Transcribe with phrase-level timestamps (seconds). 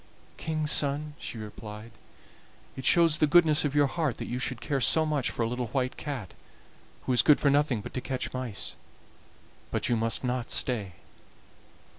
[0.37, 1.91] "King's son," she replied,
[2.75, 5.47] "it shows the goodness of your heart that you should care so much for a
[5.47, 6.33] little white cat,
[7.03, 8.75] who is good for nothing but to catch mice;
[9.69, 10.93] but you must not stay."